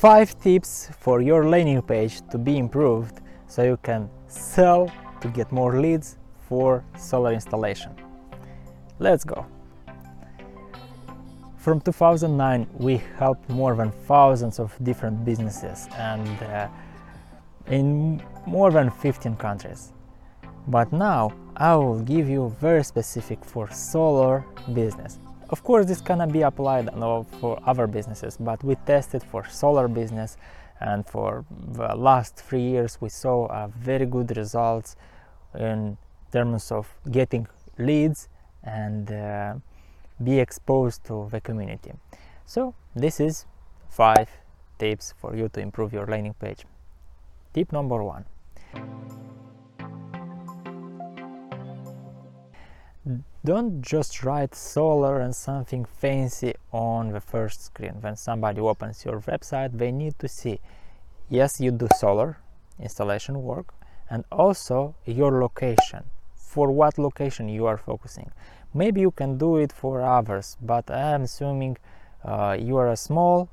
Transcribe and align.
5 0.00 0.38
tips 0.40 0.90
for 1.00 1.22
your 1.22 1.46
landing 1.48 1.80
page 1.80 2.20
to 2.30 2.36
be 2.36 2.58
improved 2.58 3.22
so 3.46 3.62
you 3.62 3.78
can 3.82 4.10
sell 4.28 4.92
to 5.22 5.28
get 5.28 5.50
more 5.50 5.80
leads 5.80 6.18
for 6.50 6.84
solar 6.98 7.32
installation. 7.32 7.92
Let's 8.98 9.24
go! 9.24 9.46
From 11.56 11.80
2009 11.80 12.66
we 12.74 13.00
helped 13.16 13.48
more 13.48 13.74
than 13.74 13.90
thousands 14.06 14.58
of 14.60 14.76
different 14.84 15.24
businesses 15.24 15.88
and 15.96 16.42
uh, 16.42 16.68
in 17.68 18.22
more 18.44 18.70
than 18.70 18.90
15 18.90 19.36
countries. 19.36 19.94
But 20.68 20.92
now 20.92 21.32
I 21.56 21.74
will 21.74 22.00
give 22.00 22.28
you 22.28 22.54
very 22.60 22.84
specific 22.84 23.42
for 23.42 23.70
solar 23.70 24.44
business. 24.74 25.18
Of 25.48 25.62
course 25.62 25.86
this 25.86 26.00
cannot 26.00 26.32
be 26.32 26.42
applied 26.42 26.90
for 27.40 27.60
other 27.64 27.86
businesses, 27.86 28.36
but 28.38 28.62
we 28.64 28.74
tested 28.86 29.22
for 29.22 29.46
solar 29.48 29.86
business 29.88 30.36
and 30.80 31.06
for 31.06 31.44
the 31.72 31.94
last 31.94 32.36
three 32.36 32.62
years 32.62 32.98
we 33.00 33.08
saw 33.08 33.68
very 33.68 34.06
good 34.06 34.36
results 34.36 34.96
in 35.54 35.96
terms 36.32 36.72
of 36.72 36.92
getting 37.10 37.46
leads 37.78 38.28
and 38.64 39.10
uh, 39.12 39.54
be 40.22 40.40
exposed 40.40 41.04
to 41.04 41.28
the 41.30 41.40
community. 41.40 41.92
So 42.44 42.74
this 42.94 43.20
is 43.20 43.46
five 43.88 44.28
tips 44.78 45.14
for 45.16 45.36
you 45.36 45.48
to 45.50 45.60
improve 45.60 45.92
your 45.92 46.06
landing 46.06 46.34
page. 46.34 46.64
Tip 47.54 47.72
number 47.72 48.02
one. 48.02 48.24
Don't 53.46 53.80
just 53.80 54.24
write 54.24 54.56
solar 54.56 55.20
and 55.20 55.32
something 55.32 55.84
fancy 55.84 56.54
on 56.72 57.12
the 57.12 57.20
first 57.20 57.64
screen. 57.66 57.94
When 58.00 58.16
somebody 58.16 58.60
opens 58.60 59.04
your 59.04 59.20
website, 59.20 59.78
they 59.78 59.92
need 59.92 60.18
to 60.18 60.26
see 60.26 60.58
yes, 61.28 61.60
you 61.60 61.70
do 61.70 61.86
solar 61.96 62.38
installation 62.80 63.40
work 63.44 63.72
and 64.10 64.24
also 64.32 64.96
your 65.04 65.40
location. 65.40 66.02
For 66.34 66.72
what 66.72 66.98
location 66.98 67.48
you 67.48 67.66
are 67.66 67.76
focusing. 67.76 68.32
Maybe 68.74 69.00
you 69.00 69.12
can 69.12 69.38
do 69.38 69.58
it 69.58 69.70
for 69.70 70.02
others, 70.02 70.56
but 70.60 70.90
I 70.90 71.12
am 71.14 71.22
assuming 71.22 71.76
uh, 72.24 72.56
you 72.58 72.76
are 72.78 72.90
a 72.90 72.96
small 72.96 73.48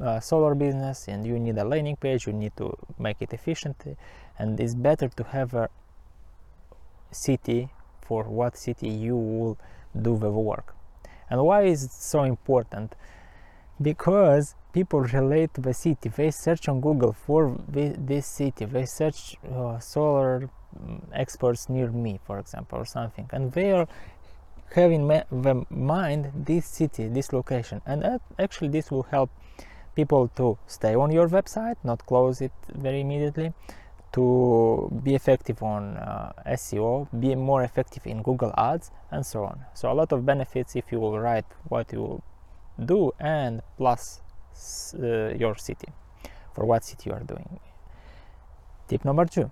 uh, 0.00 0.18
solar 0.18 0.56
business 0.56 1.06
and 1.06 1.24
you 1.24 1.38
need 1.38 1.56
a 1.56 1.64
landing 1.64 1.94
page, 1.94 2.26
you 2.26 2.32
need 2.32 2.56
to 2.56 2.76
make 2.98 3.18
it 3.20 3.32
efficient, 3.32 3.76
and 4.40 4.58
it's 4.58 4.74
better 4.74 5.06
to 5.06 5.22
have 5.22 5.54
a 5.54 5.68
city 7.12 7.70
for 8.08 8.24
what 8.38 8.56
city 8.56 8.88
you 8.88 9.16
will 9.16 9.54
do 10.06 10.12
the 10.18 10.30
work. 10.30 10.74
And 11.30 11.44
why 11.48 11.60
is 11.74 11.84
it 11.84 11.92
so 11.92 12.22
important? 12.22 12.94
Because 13.90 14.54
people 14.72 15.00
relate 15.00 15.50
to 15.54 15.60
the 15.60 15.74
city. 15.74 16.08
They 16.08 16.30
search 16.30 16.68
on 16.68 16.80
Google 16.80 17.12
for 17.12 17.40
this 17.68 18.26
city. 18.26 18.64
They 18.64 18.86
search 18.86 19.36
uh, 19.54 19.78
solar 19.78 20.32
mm, 20.40 21.00
experts 21.12 21.68
near 21.68 21.90
me, 22.04 22.18
for 22.26 22.38
example, 22.38 22.78
or 22.78 22.86
something, 22.86 23.26
and 23.34 23.52
they 23.52 23.72
are 23.72 23.86
having 24.74 25.02
the 25.08 25.54
mind 25.70 26.22
this 26.34 26.66
city, 26.66 27.08
this 27.08 27.32
location, 27.32 27.80
and 27.86 28.20
actually 28.38 28.70
this 28.76 28.90
will 28.90 29.04
help 29.04 29.30
people 29.94 30.28
to 30.36 30.46
stay 30.66 30.94
on 30.94 31.10
your 31.10 31.28
website, 31.28 31.76
not 31.82 32.04
close 32.06 32.40
it 32.40 32.52
very 32.86 33.00
immediately, 33.00 33.52
to 34.12 35.00
be 35.02 35.14
effective 35.14 35.62
on 35.62 35.96
uh, 35.96 36.32
SEO, 36.46 37.08
be 37.20 37.34
more 37.34 37.62
effective 37.62 38.06
in 38.06 38.22
Google 38.22 38.52
Ads, 38.56 38.90
and 39.10 39.24
so 39.24 39.44
on. 39.44 39.60
So 39.74 39.92
a 39.92 39.94
lot 39.94 40.12
of 40.12 40.24
benefits 40.24 40.76
if 40.76 40.90
you 40.90 40.98
will 40.98 41.18
write 41.18 41.44
what 41.68 41.92
you 41.92 42.00
will 42.00 42.24
do 42.84 43.12
and 43.18 43.60
plus 43.76 44.22
uh, 44.94 45.34
your 45.34 45.56
city 45.56 45.88
for 46.54 46.64
what 46.64 46.84
city 46.84 47.10
you 47.10 47.12
are 47.12 47.24
doing. 47.24 47.60
Tip 48.88 49.04
number 49.04 49.26
two. 49.26 49.50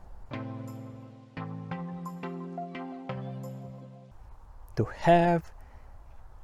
To 4.77 4.85
have 4.85 5.53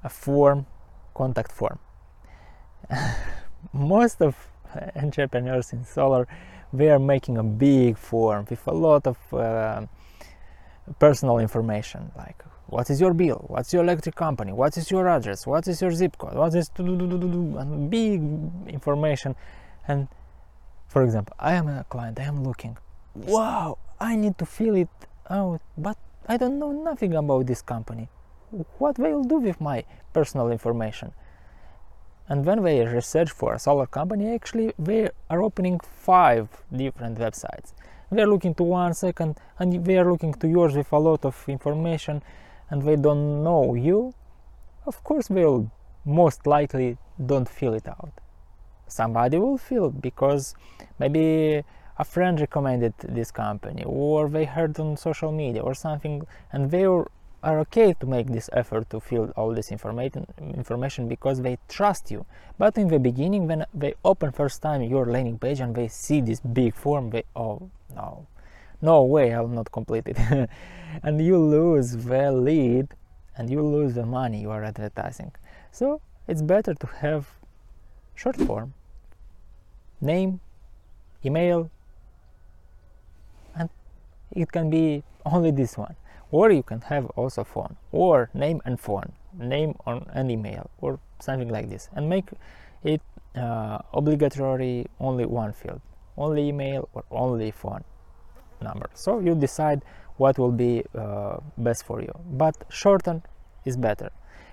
a 0.05 0.09
form, 0.09 0.67
contact 1.15 1.53
form. 1.53 1.79
Most 3.73 4.21
of 4.21 4.37
entrepreneurs 4.97 5.73
in 5.73 5.85
solar 5.85 6.27
we 6.73 6.89
are 6.89 6.99
making 6.99 7.39
a 7.39 7.43
big 7.43 7.99
form 7.99 8.47
with 8.49 8.67
a 8.67 8.73
lot 8.73 9.07
of 9.07 9.19
uh, 9.35 9.83
personal 10.99 11.39
information 11.39 12.11
like 12.17 12.43
what 12.73 12.89
is 12.89 13.03
your 13.03 13.13
bill? 13.13 13.45
What's 13.49 13.75
your 13.75 13.83
electric 13.83 14.15
company? 14.15 14.51
What 14.51 14.79
is 14.79 14.91
your 14.91 15.07
address? 15.07 15.47
What 15.47 15.69
is 15.69 15.83
your 15.83 15.91
zip 15.93 16.17
code? 16.17 16.33
What 16.35 16.55
is 16.55 16.71
and 16.79 17.91
big 17.91 18.23
information. 18.67 19.37
And 19.87 20.09
for 20.89 21.03
example 21.03 21.35
i 21.39 21.55
am 21.55 21.69
a 21.69 21.85
client 21.89 22.19
i 22.19 22.25
am 22.25 22.45
looking. 22.45 22.77
Wow 23.15 23.79
i 24.01 24.17
need 24.17 24.39
to 24.39 24.47
fill 24.47 24.77
it 24.77 24.89
out 25.29 25.61
but 25.77 25.97
i 26.29 26.37
don't 26.37 26.59
know 26.59 26.73
nothing 26.73 27.15
about 27.15 27.47
this 27.47 27.63
company. 27.63 28.09
What 28.79 28.97
they 28.97 29.13
will 29.13 29.25
do 29.25 29.39
with 29.39 29.61
my 29.61 29.85
personal 30.13 30.51
information 30.51 31.13
and 32.33 32.47
when 32.47 32.63
they 32.63 32.81
research 32.87 33.31
for 33.31 33.53
a 33.53 33.59
solar 33.59 33.87
company 33.87 34.27
actually 34.35 34.73
they 34.79 35.01
are 35.29 35.43
opening 35.43 35.79
five 35.79 36.49
different 36.75 37.19
websites. 37.19 37.75
They 38.11 38.23
are 38.23 38.27
looking 38.27 38.55
to 38.55 38.63
one 38.63 38.95
second 38.95 39.37
and 39.59 39.85
they 39.85 39.99
are 39.99 40.11
looking 40.11 40.33
to 40.41 40.49
yours 40.49 40.75
with 40.75 40.91
a 40.93 40.99
lot 40.99 41.27
of 41.27 41.37
information 41.47 42.23
and 42.71 42.81
they 42.81 42.97
don't 42.97 43.45
know 43.45 43.75
you. 43.75 44.15
Of 44.87 45.05
course 45.05 45.29
will 45.29 45.71
most 46.07 46.47
likely 46.47 46.97
don't 47.27 47.47
fill 47.47 47.75
it 47.75 47.87
out. 47.87 48.15
Somebody 48.87 49.37
will 49.37 49.59
fill 49.59 49.91
because 49.91 50.55
maybe 50.99 51.63
a 51.99 52.05
friend 52.05 52.41
recommended 52.41 52.95
this 53.19 53.31
company 53.31 53.83
or 53.85 54.31
they 54.31 54.47
heard 54.47 54.81
on 54.81 54.97
social 54.97 55.33
media 55.33 55.61
or 55.61 55.75
something 55.75 56.23
and 56.51 56.71
they 56.71 56.87
are 57.43 57.59
okay 57.59 57.93
to 57.95 58.07
make 58.07 58.29
this 58.29 58.49
effort 58.53 58.89
to 58.91 59.01
fill 59.01 59.33
all 59.37 59.53
this 59.53 59.73
information 59.73 60.27
information 60.55 61.09
because 61.09 61.43
they 61.43 61.59
trust 61.69 62.11
you. 62.11 62.25
But 62.59 62.79
in 62.79 62.89
the 62.89 62.99
beginning 62.99 63.47
when 63.49 63.67
they 63.75 63.95
open 64.05 64.31
first 64.33 64.63
time 64.63 64.83
your 64.83 65.07
landing 65.07 65.39
page 65.39 65.61
and 65.61 65.75
they 65.75 65.89
see 65.89 66.21
this 66.21 66.41
big 66.41 66.75
form 66.75 67.11
they 67.11 67.25
oh 67.35 67.71
no 67.95 68.27
no 68.81 69.03
way 69.03 69.33
i'll 69.35 69.49
not 69.49 69.71
complete 69.73 70.07
it. 70.07 70.19
And 71.03 71.25
you 71.25 71.39
lose 71.39 71.97
the 71.97 72.31
lead 72.31 72.89
and 73.37 73.49
you 73.49 73.63
lose 73.63 73.95
the 73.95 74.05
money 74.05 74.43
you 74.43 74.51
are 74.51 74.63
advertising. 74.63 75.33
So 75.71 76.03
it's 76.29 76.43
better 76.43 76.75
to 76.75 76.87
have 77.01 77.27
short 78.15 78.37
form 78.37 78.75
name 80.01 80.41
email 81.25 81.71
and 83.57 83.71
it 84.33 84.53
can 84.53 84.69
be 84.69 85.03
only 85.25 85.51
this 85.51 85.79
one 85.79 85.97
or 86.33 86.51
you 86.51 86.63
can 86.63 86.81
have 86.81 87.07
also 87.15 87.45
phone 87.45 87.77
or 87.93 88.31
name 88.35 88.61
and 88.65 88.81
phone 88.81 89.13
name 89.39 89.75
on 89.87 90.05
an 90.15 90.31
email 90.31 90.69
or 90.79 90.99
something 91.21 91.49
like 91.49 91.69
this 91.69 91.89
and 91.95 92.09
make 92.09 92.29
it 92.83 93.01
uh, 93.37 93.79
obligatory 93.93 94.87
only 94.99 95.25
one 95.25 95.53
field 95.53 95.81
only 96.17 96.49
email 96.49 96.89
or 96.93 97.05
only 97.11 97.51
phone 97.51 97.85
number. 98.61 98.91
So 98.95 99.21
you 99.21 99.35
decide 99.35 99.83
what 100.17 100.39
will 100.39 100.53
be 100.53 100.85
uh, 100.95 101.37
best 101.59 101.85
for 101.85 102.01
you 102.01 102.13
but 102.27 102.57
shorten 102.71 103.23
is 103.65 103.77
better. 103.77 104.11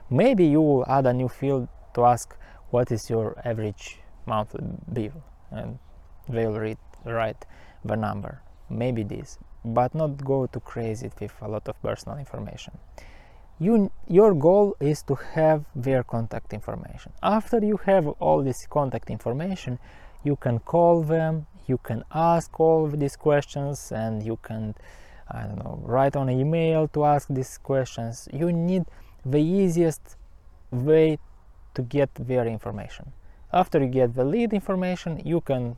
Maybe 0.09 0.45
you 0.45 0.62
will 0.62 0.85
add 0.88 1.06
a 1.07 1.13
new 1.13 1.28
field 1.28 1.68
to 1.95 2.06
ask 2.06 2.35
what 2.69 2.91
is 2.91 3.09
your 3.09 3.35
average 3.45 4.00
monthly 4.25 4.62
bill 4.94 5.23
and 5.51 5.79
they 6.28 6.45
will 6.45 6.59
read, 6.59 6.78
write 7.06 7.45
the 7.84 7.95
number. 7.95 8.41
Maybe 8.69 9.03
this 9.03 9.39
but 9.64 9.94
not 9.94 10.24
go 10.24 10.47
too 10.47 10.59
crazy 10.59 11.12
with 11.20 11.34
a 11.42 11.47
lot 11.47 11.68
of 11.68 11.81
personal 11.81 12.18
information. 12.18 12.78
You, 13.59 13.92
your 14.08 14.34
goal 14.34 14.75
is 14.80 15.02
to 15.03 15.16
have 15.16 15.66
their 15.75 16.03
contact 16.03 16.53
information. 16.53 17.12
After 17.22 17.59
you 17.64 17.78
have 17.86 18.08
all 18.08 18.42
this 18.42 18.66
contact 18.68 19.09
information, 19.09 19.80
you 20.24 20.38
can 20.38 20.60
call 20.60 21.04
them, 21.04 21.45
you 21.68 21.78
can 21.78 22.04
ask 22.13 22.57
all 22.60 22.88
these 22.88 23.18
questions, 23.18 23.92
and 23.92 24.24
you 24.24 24.38
can, 24.42 24.75
I 25.30 25.44
don't 25.44 25.57
know, 25.57 25.80
write 25.83 26.16
on 26.16 26.30
an 26.30 26.39
email 26.39 26.88
to 26.89 27.04
ask 27.04 27.28
these 27.30 27.57
questions. 27.57 28.30
You 28.31 28.51
need 28.54 28.86
the 29.25 29.42
easiest 29.42 30.16
way 30.72 31.19
to 31.74 31.81
get 31.81 32.10
their 32.16 32.45
information. 32.45 33.12
After 33.51 33.80
you 33.80 33.88
get 33.88 34.16
the 34.16 34.24
lead 34.24 34.54
information, 34.54 35.22
you 35.25 35.42
can 35.42 35.75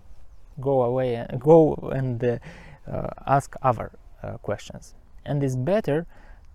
go 0.59 0.83
away 0.83 1.15
and 1.15 1.39
go 1.39 1.73
and 1.93 2.23
uh, 2.23 2.37
ask 3.25 3.55
other 3.61 3.91
uh, 4.23 4.37
questions. 4.37 4.95
And 5.25 5.43
it's 5.43 5.55
better 5.55 6.05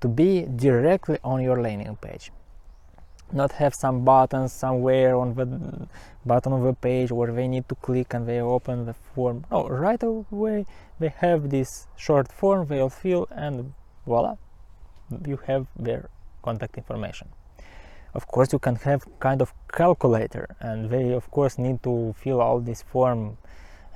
to 0.00 0.08
be 0.08 0.42
directly 0.42 1.18
on 1.24 1.42
your 1.42 1.60
landing 1.60 1.96
page. 1.96 2.30
Not 3.32 3.52
have 3.52 3.74
some 3.74 4.04
buttons 4.04 4.52
somewhere 4.52 5.16
on 5.16 5.34
the 5.34 5.88
bottom 6.24 6.52
of 6.52 6.62
the 6.62 6.74
page 6.74 7.10
where 7.10 7.32
they 7.32 7.48
need 7.48 7.68
to 7.68 7.74
click 7.74 8.14
and 8.14 8.26
they 8.26 8.40
open 8.40 8.86
the 8.86 8.94
form. 8.94 9.44
No 9.50 9.66
right 9.66 10.02
away 10.02 10.66
they 11.00 11.08
have 11.08 11.50
this 11.50 11.88
short 11.96 12.30
form 12.30 12.68
they'll 12.68 12.88
fill 12.88 13.26
and 13.30 13.72
voila 14.06 14.36
you 15.26 15.38
have 15.46 15.66
their 15.76 16.08
contact 16.42 16.76
information. 16.76 17.28
Of 18.14 18.26
course 18.28 18.52
you 18.52 18.58
can 18.58 18.76
have 18.76 19.04
kind 19.20 19.42
of 19.42 19.52
calculator 19.72 20.56
and 20.60 20.90
they 20.90 21.12
of 21.12 21.30
course 21.30 21.58
need 21.58 21.82
to 21.82 22.14
fill 22.18 22.40
all 22.40 22.60
this 22.60 22.82
form 22.82 23.38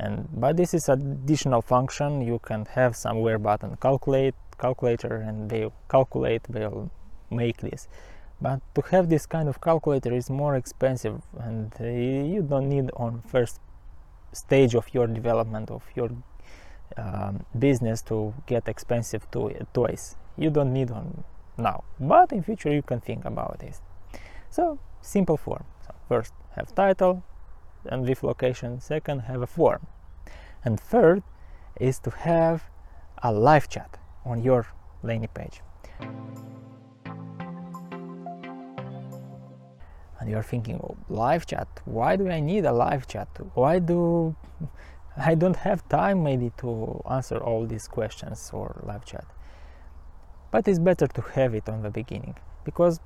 and 0.00 0.28
but 0.32 0.56
this 0.56 0.72
is 0.72 0.88
additional 0.88 1.60
function. 1.60 2.22
You 2.22 2.38
can 2.38 2.64
have 2.66 2.96
somewhere 2.96 3.38
button 3.38 3.76
calculate 3.80 4.34
calculator 4.58 5.16
and 5.16 5.50
they 5.50 5.70
calculate 5.88 6.42
they'll 6.48 6.90
make 7.30 7.58
this. 7.58 7.86
But 8.40 8.60
to 8.74 8.80
have 8.92 9.10
this 9.10 9.26
kind 9.26 9.48
of 9.48 9.60
calculator 9.60 10.12
is 10.14 10.30
more 10.30 10.56
expensive 10.56 11.20
and 11.38 11.72
uh, 11.78 11.84
you 11.84 12.42
don't 12.42 12.68
need 12.68 12.90
on 12.96 13.22
first 13.26 13.60
stage 14.32 14.74
of 14.74 14.86
your 14.94 15.06
development 15.06 15.70
of 15.70 15.82
your 15.94 16.10
um, 16.96 17.44
business 17.58 18.00
to 18.02 18.32
get 18.46 18.68
expensive 18.68 19.30
to- 19.32 19.66
toys. 19.74 20.16
You 20.38 20.50
don't 20.50 20.72
need 20.72 20.90
one 20.90 21.24
now. 21.58 21.84
But 21.98 22.32
in 22.32 22.42
future 22.42 22.72
you 22.72 22.82
can 22.82 23.00
think 23.00 23.26
about 23.26 23.58
this. 23.58 23.82
So 24.48 24.78
simple 25.02 25.36
form. 25.36 25.64
So 25.86 25.94
first 26.08 26.32
have 26.56 26.74
title 26.74 27.22
and 27.86 28.06
with 28.06 28.22
location. 28.22 28.80
Second 28.80 29.20
have 29.20 29.42
a 29.42 29.46
form. 29.46 29.86
And 30.64 30.78
third 30.78 31.22
is 31.80 31.98
to 32.00 32.10
have 32.10 32.64
a 33.22 33.32
live 33.32 33.68
chat 33.68 33.98
on 34.24 34.42
your 34.42 34.66
landing 35.02 35.30
page. 35.34 35.60
And 40.18 40.28
you're 40.28 40.42
thinking 40.42 40.76
oh, 40.76 40.96
live 41.08 41.46
chat? 41.46 41.68
Why 41.86 42.16
do 42.16 42.28
i 42.28 42.40
need 42.40 42.66
a 42.66 42.72
live 42.72 43.06
chat? 43.06 43.28
Why 43.54 43.78
do 43.78 44.36
i 45.16 45.34
don't 45.34 45.56
have 45.56 45.88
time 45.88 46.22
maybe 46.22 46.52
to 46.58 47.02
answer 47.10 47.38
all 47.38 47.66
these 47.66 47.88
questions 47.88 48.50
or 48.52 48.82
live 48.86 49.04
chat? 49.04 49.24
But 50.50 50.68
it's 50.68 50.78
better 50.78 51.06
to 51.06 51.22
have 51.34 51.54
it 51.54 51.68
on 51.68 51.82
the 51.82 51.90
beginning 51.90 52.36
because 52.64 53.00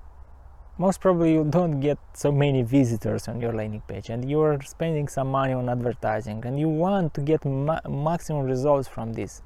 most 0.76 1.00
probably 1.00 1.32
you 1.34 1.44
don't 1.44 1.78
get 1.78 1.98
so 2.14 2.32
many 2.32 2.62
visitors 2.62 3.28
on 3.28 3.40
your 3.40 3.52
landing 3.52 3.82
page 3.86 4.10
and 4.10 4.28
you're 4.28 4.60
spending 4.62 5.06
some 5.06 5.28
money 5.28 5.52
on 5.52 5.68
advertising 5.68 6.44
and 6.44 6.58
you 6.58 6.68
want 6.68 7.14
to 7.14 7.20
get 7.20 7.44
ma- 7.44 7.80
maximum 7.88 8.42
results 8.42 8.88
from 8.88 9.12
this. 9.12 9.40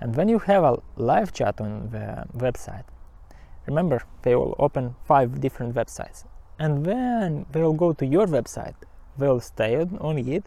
And 0.00 0.16
when 0.16 0.28
you 0.28 0.38
have 0.38 0.64
a 0.64 0.78
live 0.96 1.32
chat 1.32 1.60
on 1.60 1.90
the 1.90 2.24
website 2.38 2.84
remember 3.66 4.02
they 4.22 4.34
will 4.34 4.56
open 4.58 4.94
five 5.04 5.40
different 5.40 5.74
websites. 5.74 6.24
And 6.58 6.86
then 6.86 7.44
they'll 7.52 7.74
go 7.74 7.92
to 7.92 8.06
your 8.06 8.26
website 8.26 8.74
they'll 9.18 9.40
stay 9.40 9.76
on 9.76 10.18
it 10.18 10.44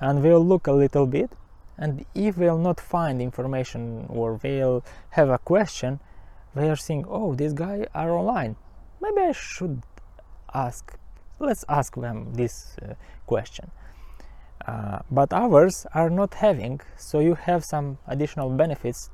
and 0.00 0.22
they'll 0.22 0.44
look 0.44 0.66
a 0.66 0.72
little 0.72 1.06
bit. 1.06 1.30
And 1.76 2.06
if 2.14 2.36
they'll 2.36 2.56
not 2.56 2.80
find 2.80 3.20
information 3.20 4.06
or 4.08 4.38
they'll 4.42 4.82
have 5.10 5.28
a 5.28 5.38
question 5.38 6.00
they 6.54 6.70
are 6.70 6.76
saying 6.76 7.04
oh 7.06 7.34
this 7.34 7.52
guy 7.52 7.86
are 7.94 8.12
online 8.12 8.56
maybe 9.06 9.28
i 9.28 9.32
should 9.32 9.82
ask 10.52 10.98
let's 11.38 11.64
ask 11.68 11.94
them 11.96 12.32
this 12.34 12.76
uh, 12.82 12.94
question. 13.26 13.70
Uh, 14.66 14.98
but 15.10 15.32
ours 15.32 15.86
are 15.94 16.10
not 16.10 16.34
having 16.34 16.80
so 16.96 17.20
you 17.20 17.34
have 17.34 17.64
some 17.64 17.98
additional 18.06 18.50
benefits 18.50 19.10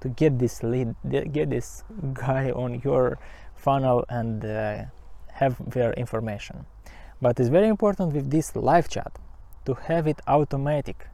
to 0.00 0.08
get 0.08 0.38
this 0.38 0.62
lead 0.62 0.94
get 1.32 1.50
this 1.50 1.82
guy 2.14 2.50
on 2.52 2.80
your 2.84 3.18
funnel 3.54 4.04
and 4.08 4.44
uh, 4.44 4.84
have 5.32 5.56
their 5.70 5.92
information. 5.94 6.64
But 7.20 7.38
it's 7.40 7.48
very 7.48 7.68
important 7.68 8.14
with 8.14 8.30
this 8.30 8.54
live 8.54 8.88
chat 8.88 9.18
to 9.66 9.74
have 9.74 10.06
it 10.06 10.20
automatic 10.26 11.08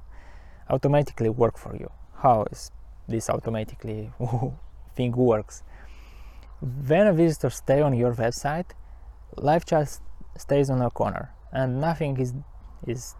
automatically 0.70 1.30
work 1.30 1.58
for 1.58 1.74
you. 1.74 1.90
How 2.18 2.44
is 2.52 2.70
this 3.08 3.28
automatically 3.28 4.12
thing 4.96 5.12
works 5.12 5.62
when 6.88 7.06
a 7.06 7.12
visitor 7.12 7.50
stay 7.50 7.80
on 7.80 7.92
your 7.94 8.14
website 8.14 8.70
live 9.36 9.64
chat 9.64 10.00
stays 10.36 10.70
on 10.70 10.80
a 10.82 10.90
corner 10.90 11.32
and 11.52 11.80
nothing 11.80 12.18
is 12.18 12.34
is 12.86 13.14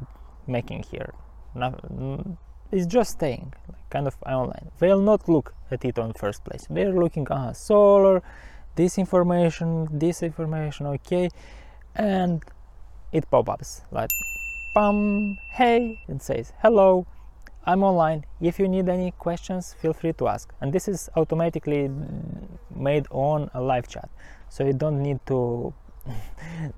making 0.46 0.82
here. 0.90 1.14
Nothing, 1.54 2.36
it's 2.72 2.86
just 2.86 3.12
staying 3.12 3.54
kind 3.90 4.06
of 4.06 4.16
online. 4.26 4.70
They'll 4.78 5.00
not 5.00 5.28
look 5.28 5.54
at 5.70 5.84
it 5.84 5.98
on 5.98 6.12
first 6.12 6.44
place. 6.44 6.66
They're 6.68 6.92
looking 6.92 7.26
ah 7.30 7.52
solar 7.52 8.22
this 8.76 8.98
information 8.98 9.88
this 9.92 10.22
information 10.22 10.86
okay 10.86 11.28
and 11.94 12.42
it 13.12 13.30
pop-ups 13.30 13.82
like 13.92 14.10
pum 14.74 15.38
hey 15.52 16.00
it 16.08 16.20
says 16.20 16.52
hello 16.60 17.06
i'm 17.66 17.82
online. 17.82 18.24
If 18.40 18.58
you 18.58 18.68
need 18.68 18.88
any 18.88 19.12
questions 19.12 19.74
feel 19.80 19.92
free 19.92 20.12
to 20.14 20.28
ask. 20.28 20.52
And 20.60 20.72
this 20.72 20.88
is 20.88 21.08
automatically 21.16 21.90
made 22.74 23.06
on 23.10 23.50
a 23.54 23.60
live 23.60 23.88
chat. 23.88 24.08
So 24.48 24.64
you 24.64 24.72
don't 24.72 25.02
need 25.02 25.20
to 25.26 25.72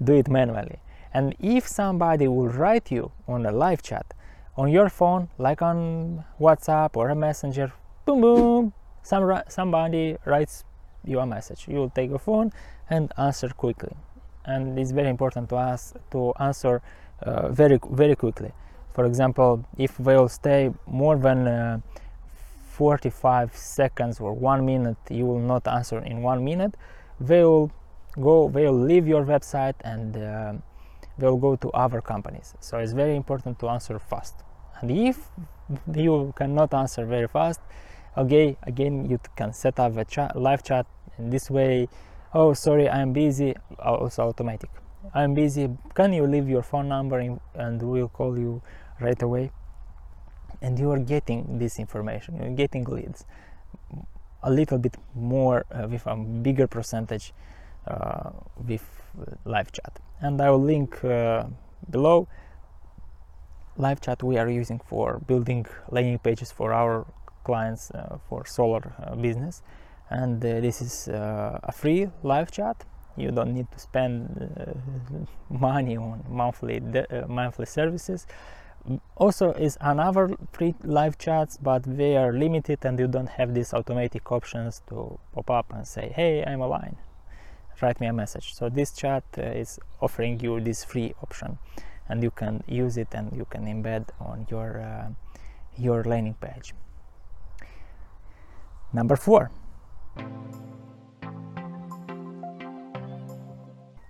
do 0.03 0.15
it 0.15 0.29
manually. 0.29 0.79
And 1.13 1.35
if 1.41 1.67
somebody 1.67 2.29
will 2.29 2.49
write 2.49 2.91
you 2.91 3.11
on 3.27 3.47
a 3.47 3.53
live 3.53 3.83
chat 3.83 4.07
on 4.57 4.71
your 4.71 4.89
phone 4.89 5.29
like 5.39 5.63
on 5.63 6.25
whatsapp 6.41 6.97
or 6.97 7.11
a 7.11 7.15
messenger 7.15 7.73
boom 8.05 8.21
boom 8.21 8.73
some, 9.03 9.43
somebody 9.49 10.17
writes 10.25 10.65
you 11.05 11.21
a 11.21 11.27
message. 11.27 11.67
You 11.69 11.77
will 11.77 11.91
take 11.91 12.11
a 12.11 12.19
phone 12.19 12.53
and 12.91 13.13
answer 13.17 13.49
quickly. 13.49 13.95
And 14.45 14.79
it's 14.79 14.91
very 14.93 15.09
important 15.09 15.49
to 15.51 15.57
ask 15.57 15.97
to 16.13 16.33
answer 16.39 16.83
uh, 17.23 17.49
very 17.49 17.81
very 17.91 18.15
quickly 18.15 18.53
for 18.97 19.05
example 19.05 19.63
if 19.77 19.93
they'll 19.99 20.29
stay 20.43 20.73
more 20.87 21.17
than 21.19 21.47
uh, 21.47 21.79
45 22.77 23.55
seconds 23.55 24.21
or 24.21 24.33
one 24.33 24.65
minute 24.65 24.97
you 25.11 25.27
will 25.27 25.45
not 25.55 25.69
answer 25.69 25.99
in 25.99 26.23
one 26.23 26.43
minute. 26.43 26.75
They 27.21 27.43
will 27.45 27.71
go 28.21 28.49
they 28.49 28.65
will 28.65 28.83
leave 28.91 29.07
your 29.07 29.25
website 29.25 29.75
and 29.83 30.17
uh, 30.17 30.55
they'll 31.19 31.37
go 31.49 31.57
to 31.57 31.69
other 31.73 32.01
companies. 32.01 32.55
So 32.61 32.79
it's 32.79 32.93
very 32.93 33.17
important 33.17 33.59
to 33.61 33.69
answer 33.69 33.99
fast. 33.99 34.35
And 34.81 34.91
if 34.91 35.19
you 35.95 36.33
cannot 36.37 36.73
answer 36.73 37.05
very 37.05 37.29
fast 37.29 37.61
okay 38.17 38.57
again 38.63 39.05
you 39.11 39.19
can 39.37 39.53
set 39.53 39.79
up 39.79 39.95
a 39.99 40.05
chat, 40.07 40.35
live 40.35 40.63
chat 40.63 40.87
in 41.19 41.29
this 41.29 41.51
way. 41.51 41.89
Oh 42.33 42.55
sorry 42.55 42.89
i'm 42.89 43.13
busy. 43.13 43.55
Also 43.79 44.23
automatic. 44.23 44.71
I'm 45.15 45.35
busy. 45.35 45.69
Can 45.95 46.13
you 46.13 46.27
leave 46.27 46.49
your 46.49 46.63
phone 46.63 46.89
number 46.89 47.21
in, 47.21 47.41
and 47.55 47.81
we'll 47.81 48.09
call 48.09 48.39
you 48.39 48.63
right 49.01 49.21
away. 49.23 49.51
And 50.63 50.79
you 50.79 50.91
are 50.91 50.99
getting 50.99 51.59
this 51.59 51.79
information 51.79 52.37
you're 52.37 52.51
getting 52.51 52.85
leads. 52.85 53.25
A 54.43 54.51
little 54.51 54.79
bit 54.79 54.97
more 55.15 55.65
uh, 55.71 55.87
with 55.89 56.07
a 56.07 56.17
bigger 56.17 56.67
percentage 56.67 57.33
uh, 57.87 58.31
with 58.67 58.85
live 59.45 59.73
chat. 59.73 59.99
And 60.21 60.41
i 60.41 60.51
will 60.51 60.63
link 60.63 61.05
uh, 61.05 61.45
below. 61.91 62.29
Live 63.77 64.01
chat 64.01 64.23
we 64.23 64.39
are 64.39 64.49
using 64.49 64.81
for 64.89 65.21
building 65.27 65.67
landing 65.91 66.19
pages 66.19 66.51
for 66.51 66.73
our 66.73 67.07
clients 67.45 67.91
uh, 67.91 68.19
for 68.29 68.47
solar 68.47 68.95
uh, 69.03 69.15
business. 69.15 69.63
And 70.09 70.43
uh, 70.45 70.61
this 70.61 70.81
is 70.81 71.09
a 71.09 71.73
free 71.73 72.09
live 72.23 72.51
chat. 72.51 72.85
You 73.17 73.31
don't 73.31 73.55
need 73.55 73.71
to 73.73 73.79
spend 73.79 74.19
money 75.51 75.97
on 75.97 76.25
monthly 76.29 76.81
monthly 77.29 77.67
services 77.67 78.27
also 79.17 79.53
is 79.53 79.77
another 79.81 80.37
free 80.53 80.75
live 80.85 81.19
chats 81.19 81.57
but 81.57 81.83
they 81.83 82.17
are 82.17 82.33
limited 82.33 82.85
and 82.85 82.99
you 82.99 83.09
don't 83.09 83.29
have 83.29 83.55
these 83.55 83.75
automatic 83.75 84.31
options 84.31 84.83
to 84.89 85.19
pop 85.35 85.51
up 85.51 85.73
and 85.73 85.87
say 85.87 86.13
hey 86.15 86.45
i'm 86.47 86.61
online. 86.61 86.97
Write 87.83 88.01
me 88.01 88.07
a 88.07 88.13
message. 88.13 88.55
So 88.55 88.71
this 88.71 88.93
chat 88.93 89.23
uh, 89.37 89.43
is 89.43 89.79
offering 90.01 90.41
you 90.41 90.61
this 90.61 90.83
free 90.83 91.15
option 91.23 91.59
and 92.09 92.23
you 92.23 92.31
can 92.31 92.65
use 92.67 92.97
it 92.97 93.09
and 93.13 93.37
you 93.37 93.45
can 93.51 93.67
embed 93.67 94.09
on 94.19 94.47
your 94.51 94.81
uh, 94.81 95.09
your 95.77 96.03
landing 96.05 96.35
page. 96.35 96.73
Number 98.93 99.17
four. 99.17 99.51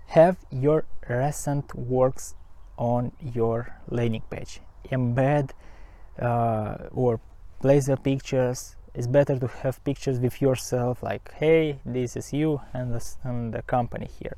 Have 0.07 0.37
your 0.49 0.85
recent 1.09 1.75
works 1.75 2.35
on 2.77 3.11
your 3.19 3.75
landing 3.89 4.23
page 4.29 4.61
embed 4.91 5.51
uh, 6.21 6.75
or 6.91 7.19
place 7.59 7.87
the 7.87 7.97
pictures. 7.97 8.75
It's 8.93 9.07
better 9.07 9.37
to 9.37 9.47
have 9.47 9.83
pictures 9.83 10.19
with 10.19 10.41
yourself 10.41 11.03
like 11.03 11.31
hey 11.35 11.79
this 11.85 12.15
is 12.15 12.33
you 12.33 12.61
and 12.73 12.93
the, 12.93 13.05
and 13.23 13.53
the 13.53 13.61
company 13.63 14.09
here. 14.19 14.35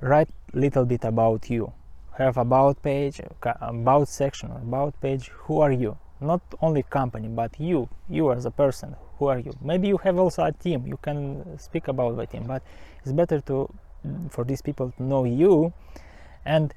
Write 0.00 0.28
little 0.52 0.84
bit 0.84 1.04
about 1.04 1.48
you. 1.48 1.72
Have 2.18 2.36
about 2.36 2.82
page 2.82 3.20
about 3.42 4.08
section 4.08 4.50
about 4.50 5.00
page 5.00 5.28
who 5.28 5.60
are 5.60 5.72
you? 5.72 5.96
Not 6.20 6.42
only 6.60 6.82
company 6.82 7.28
but 7.28 7.58
you. 7.58 7.88
You 8.08 8.32
as 8.32 8.44
a 8.44 8.50
person 8.50 8.96
who 9.18 9.26
are 9.26 9.38
you? 9.38 9.52
Maybe 9.62 9.88
you 9.88 9.98
have 9.98 10.18
also 10.18 10.44
a 10.44 10.52
team. 10.52 10.86
You 10.86 10.98
can 10.98 11.58
speak 11.58 11.88
about 11.88 12.16
the 12.16 12.26
team 12.26 12.44
but 12.46 12.62
it's 13.02 13.12
better 13.12 13.40
to 13.42 13.72
for 14.30 14.44
these 14.44 14.62
people 14.62 14.92
to 14.96 15.02
know 15.02 15.24
you 15.24 15.72
and 16.44 16.72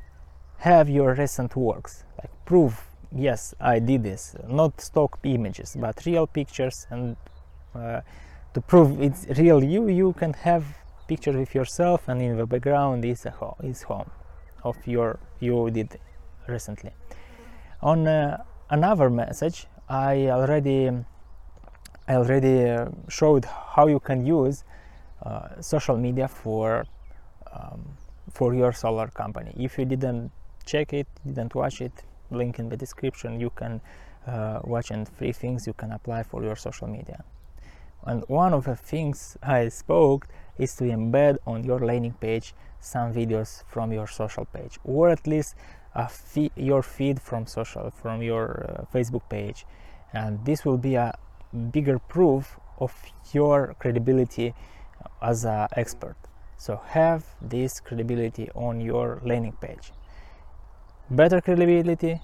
have 0.60 0.89
your 0.89 1.13
recent 1.13 1.56
works. 1.56 2.04
Like 2.18 2.32
prove 2.46 2.88
yes 3.16 3.54
i 3.60 3.80
did 3.80 4.04
this. 4.04 4.36
Not 4.48 4.80
stock 4.82 5.20
images 5.24 5.75
but 5.80 6.06
real 6.06 6.28
pictures 6.28 6.88
and 6.89 7.16
uh, 7.75 8.01
to 8.54 8.62
prove 8.62 9.01
it's 9.01 9.25
real 9.39 9.63
you 9.63 9.88
you 9.88 10.13
can 10.13 10.34
have 10.34 10.63
picture 11.08 11.32
with 11.32 11.56
yourself 11.56 12.08
and 12.08 12.22
in 12.22 12.38
the 12.38 12.46
background 12.46 13.04
is 13.06 13.25
a 13.25 13.32
ho- 13.32 13.58
is 13.63 13.82
home 13.84 14.10
of 14.63 14.75
your 14.86 15.20
you 15.39 15.70
did 15.72 15.98
recently. 16.48 16.92
On 17.82 18.08
uh, 18.08 18.44
another 18.70 19.10
message 19.10 19.66
i 19.88 20.28
already 20.28 20.89
i 22.08 22.13
already 22.16 22.70
uh, 22.70 22.86
showed 23.08 23.46
how 23.46 23.88
you 23.88 24.00
can 24.00 24.25
use 24.25 24.63
uh, 25.24 25.62
social 25.62 25.98
media 25.98 26.28
for 26.28 26.86
um, 27.51 27.98
for 28.32 28.54
your 28.54 28.72
solar 28.72 29.08
company. 29.08 29.51
If 29.58 29.80
you 29.80 29.86
didn't 29.86 30.32
check 30.66 30.94
it 30.94 31.08
didn't 31.25 31.56
watch 31.56 31.82
it 31.82 32.04
link 32.32 32.60
in 32.60 32.70
the 32.70 32.78
description. 32.78 33.40
You 33.40 33.50
can 33.52 33.82
uh, 34.28 34.60
watch 34.64 34.92
and 34.92 35.08
three 35.08 35.32
things. 35.32 35.68
You 35.68 35.74
can 35.74 35.92
apply 35.92 36.24
for 36.24 36.44
your 36.44 36.56
social 36.56 36.88
media. 36.88 37.24
And 38.06 38.24
one 38.28 38.54
of 38.54 38.64
the 38.64 38.76
things 38.76 39.38
i 39.44 39.68
spoke 39.68 40.28
is 40.58 40.76
to 40.76 40.86
embed 40.86 41.38
on 41.46 41.64
your 41.64 41.80
landing 41.80 42.14
page 42.14 42.54
some 42.80 43.14
videos 43.14 43.64
from 43.68 43.92
your 43.92 44.08
social 44.08 44.46
page 44.46 44.80
or 44.86 45.10
at 45.10 45.28
least 45.28 45.56
fe- 46.10 46.52
your 46.56 46.82
feed 46.82 47.22
from 47.22 47.46
social 47.46 47.92
from 47.92 48.22
your 48.22 48.46
uh, 48.70 48.86
facebook 48.94 49.28
page. 49.30 49.66
And 50.14 50.44
this 50.46 50.64
will 50.66 50.78
be 50.78 50.96
a 50.96 51.18
bigger 51.72 52.00
proof 52.00 52.58
of 52.80 52.94
your 53.34 53.76
credibility 53.80 54.54
as 55.22 55.44
an 55.44 55.68
expert. 55.76 56.16
So 56.58 56.82
have 56.88 57.26
this 57.42 57.80
credibility 57.80 58.50
on 58.56 58.80
your 58.80 59.22
landing 59.24 59.58
page 59.60 59.92
better 61.12 61.42
credibility. 61.42 62.22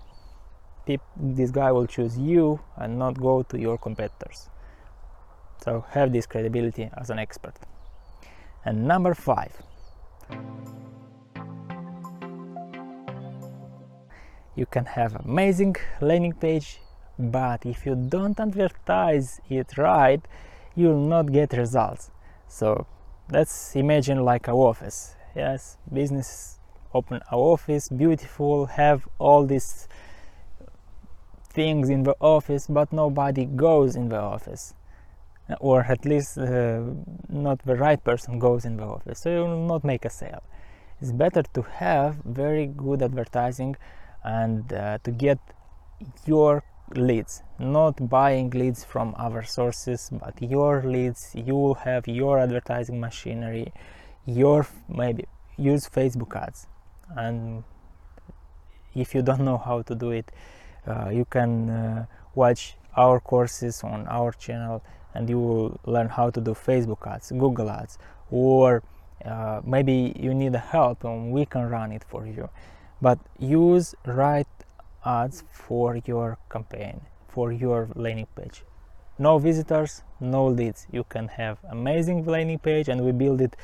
This 1.16 1.52
guy 1.52 1.72
will 1.72 1.88
choose 1.88 2.18
you 2.18 2.60
and 2.78 3.00
not 3.00 3.20
go 3.20 3.44
to 3.44 3.60
your 3.60 3.78
competitors. 3.78 4.50
So 5.64 5.86
have 5.90 6.14
this 6.14 6.28
credibility 6.28 6.90
as 6.96 7.10
an 7.10 7.18
expert. 7.18 7.56
And 8.64 8.88
number 8.88 9.14
five. 9.14 9.52
You 14.56 14.66
can 14.66 14.86
have 14.86 15.16
amazing 15.16 15.76
landing 16.02 16.34
page 16.34 16.80
but 17.18 17.66
if 17.66 17.86
you 17.86 17.96
don't 17.96 18.40
advertise 18.40 19.40
it 19.50 19.78
right 19.78 20.22
you 20.76 20.88
will 20.90 21.08
not 21.08 21.32
get 21.32 21.54
results. 21.54 22.12
So 22.48 22.86
let's 23.32 23.76
imagine 23.76 24.24
like 24.24 24.48
a 24.48 24.52
office. 24.52 25.16
Yes 25.36 25.78
business 25.92 26.55
open 27.00 27.20
a 27.32 27.36
office 27.36 27.90
beautiful 27.90 28.66
have 28.66 29.00
all 29.20 29.46
these 29.46 29.88
things 31.50 31.90
in 31.90 32.04
the 32.04 32.16
office 32.20 32.68
but 32.68 32.92
nobody 32.92 33.46
goes 33.46 33.96
in 33.96 34.10
the 34.10 34.22
office. 34.36 34.74
Or 35.60 35.84
at 35.84 36.06
least 36.06 36.38
uh, 36.38 36.82
not 37.30 37.58
the 37.66 37.76
right 37.76 38.04
person 38.04 38.40
goes 38.40 38.66
in 38.66 38.78
the 38.78 38.84
office. 38.84 39.20
So 39.20 39.30
you 39.30 39.42
will 39.42 39.68
not 39.68 39.84
make 39.84 40.04
a 40.06 40.10
sale. 40.10 40.44
It's 41.02 41.12
better 41.12 41.44
to 41.56 41.62
have 41.62 42.16
very 42.26 42.66
good 42.66 43.04
advertising 43.04 43.76
and 44.24 44.74
uh, 44.74 44.98
to 45.04 45.12
get 45.12 45.40
your 46.26 46.64
leads 46.96 47.42
not 47.58 48.10
buying 48.10 48.50
leads 48.52 48.84
from 48.84 49.16
other 49.18 49.44
sources 49.44 50.10
but 50.12 50.40
your 50.42 50.84
leads. 50.84 51.32
You 51.34 51.56
will 51.56 51.76
have 51.90 52.08
your 52.08 52.38
advertising 52.40 53.00
machinery 53.00 53.74
your 54.26 54.68
maybe 54.90 55.26
use 55.58 55.88
facebook 55.88 56.36
ads 56.36 56.68
and 57.16 57.64
if 58.94 59.14
you 59.14 59.22
don't 59.22 59.42
know 59.42 59.58
how 59.58 59.82
to 59.82 59.96
do 59.96 60.12
it 60.12 60.32
uh, 60.88 61.10
you 61.10 61.26
can 61.26 61.70
uh, 61.70 62.06
watch 62.36 62.76
our 62.96 63.20
courses 63.20 63.84
on 63.84 64.08
our 64.08 64.32
channel 64.32 64.84
and 65.14 65.30
you 65.30 65.40
will 65.40 65.80
learn 65.86 66.10
how 66.10 66.30
to 66.30 66.42
do 66.42 66.52
facebook 66.52 67.06
ads 67.08 67.32
google 67.32 67.70
ads 67.70 67.98
or 68.32 68.84
uh, 69.24 69.62
maybe 69.66 70.14
you 70.20 70.34
need 70.34 70.54
help 70.56 71.04
and 71.04 71.32
we 71.32 71.46
can 71.46 71.70
run 71.70 71.92
it 71.92 72.04
for 72.04 72.28
you. 72.28 72.50
But 73.02 73.20
use 73.40 73.96
right 74.06 74.48
ads 75.06 75.44
for 75.52 76.00
your 76.06 76.38
campaign 76.50 77.02
for 77.28 77.52
your 77.52 77.90
landing 77.96 78.28
page. 78.36 78.64
No 79.18 79.38
visitors 79.38 80.04
no 80.20 80.46
leads. 80.48 80.88
You 80.92 81.04
can 81.04 81.28
have 81.28 81.58
amazing 81.70 82.26
landing 82.26 82.60
page 82.60 82.90
and 82.90 83.02
we 83.02 83.12
build 83.12 83.42
it 83.42 83.56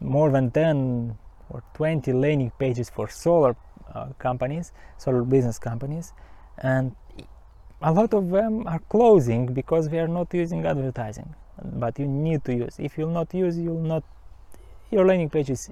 more 0.00 0.30
than 0.30 0.50
10 0.50 1.16
or 1.50 1.62
20 1.74 2.12
landing 2.12 2.52
pages 2.58 2.90
for 2.90 3.08
solar 3.08 3.56
uh, 3.94 4.08
companies 4.18 4.72
solar 4.98 5.22
business 5.22 5.58
companies. 5.58 6.12
And 6.58 6.94
a 7.80 7.92
lot 7.92 8.12
of 8.12 8.30
them 8.30 8.66
are 8.66 8.80
closing 8.90 9.46
because 9.46 9.88
they 9.88 10.00
are 10.00 10.08
not 10.08 10.34
using 10.34 10.66
advertising. 10.66 11.34
But 11.62 11.98
you 11.98 12.06
need 12.06 12.44
to 12.44 12.54
use. 12.54 12.76
If 12.78 12.98
you'll 12.98 13.10
not 13.10 13.32
use 13.34 13.58
you'll 13.58 13.80
not 13.80 14.04
your 14.90 15.06
landing 15.06 15.30
page 15.30 15.50
is, 15.50 15.70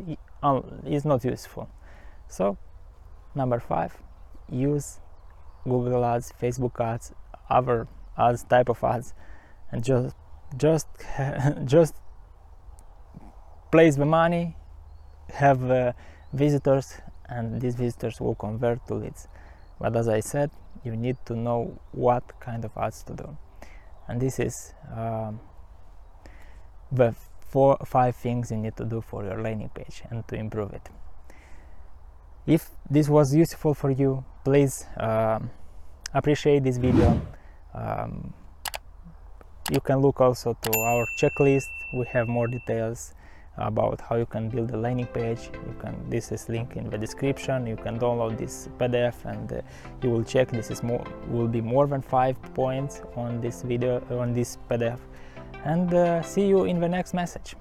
is 0.84 1.04
not 1.04 1.24
useful. 1.24 1.68
So 2.28 2.58
number 3.34 3.60
five 3.60 3.94
use 4.50 5.00
google 5.64 6.04
ads 6.04 6.32
facebook 6.40 6.80
ads 6.80 7.12
other 7.50 7.86
ads 8.16 8.44
type 8.44 8.68
of 8.68 8.82
ads 8.82 9.12
and 9.70 9.84
just 9.84 10.16
just 10.56 10.86
just 11.64 11.94
place 13.70 13.96
the 13.96 14.06
money 14.06 14.56
have 15.36 15.70
uh, 15.70 15.92
visitors 16.32 16.94
and 17.28 17.60
these 17.60 17.74
visitors 17.74 18.20
will 18.20 18.34
convert 18.34 18.86
to 18.88 18.94
leads. 18.94 19.28
But 19.80 19.96
as 19.96 20.08
i 20.08 20.20
said 20.20 20.50
you 20.84 20.96
need 20.96 21.16
to 21.26 21.36
know 21.36 21.78
what 21.92 22.40
kind 22.40 22.64
of 22.64 22.70
ads 22.76 23.02
to 23.04 23.14
do. 23.14 23.36
And 24.08 24.20
this 24.20 24.38
is 24.38 24.74
um, 24.94 25.40
the 26.92 27.14
four 27.48 27.76
five 27.84 28.16
things 28.16 28.50
you 28.50 28.56
need 28.56 28.76
to 28.76 28.84
do 28.84 29.00
for 29.00 29.24
your 29.24 29.40
landing 29.42 29.70
page 29.70 30.02
and 30.10 30.26
to 30.28 30.36
improve 30.36 30.72
it. 30.72 30.88
If 32.46 32.70
this 32.88 33.08
was 33.08 33.34
useful 33.34 33.74
for 33.74 33.90
you 33.90 34.24
please 34.46 34.86
um, 34.96 35.50
appreciate 36.14 36.62
this 36.62 36.76
video. 36.76 37.20
Um, 37.74 38.32
you 39.72 39.80
can 39.80 39.98
look 39.98 40.20
also 40.20 40.56
to 40.62 40.70
our 40.78 41.04
checklist. 41.18 41.66
We 41.92 42.06
have 42.12 42.28
more 42.28 42.46
details 42.46 43.12
about 43.58 44.00
how 44.00 44.16
you 44.16 44.26
can 44.26 44.48
build 44.48 44.70
a 44.70 44.76
landing 44.76 45.06
page. 45.06 45.50
You 45.52 45.74
can 45.80 45.94
this 46.08 46.32
is 46.32 46.48
link 46.48 46.76
in 46.76 46.90
the 46.90 46.98
description. 46.98 47.66
You 47.66 47.76
can 47.76 47.98
download 47.98 48.38
this 48.38 48.68
pdf 48.78 49.24
and 49.24 49.52
uh, 49.52 49.60
you 50.02 50.10
will 50.10 50.24
check. 50.24 50.50
This 50.50 50.70
is 50.70 50.82
more 50.82 51.04
will 51.28 51.48
be 51.48 51.60
more 51.60 51.86
than 51.86 52.02
five 52.02 52.40
points 52.54 53.02
on 53.16 53.40
this 53.40 53.62
video 53.62 54.02
on 54.10 54.34
this 54.34 54.58
pdf. 54.70 54.98
And 55.64 55.92
uh, 55.94 56.22
see 56.22 56.46
you 56.46 56.64
in 56.64 56.80
the 56.80 56.88
next 56.88 57.14
message 57.14 57.56